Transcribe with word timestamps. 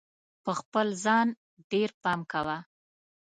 په 0.43 0.51
خپل 0.59 0.87
ځان 1.03 1.27
ډېر 1.71 1.89
پام 2.03 2.19
کوه! 2.31 2.57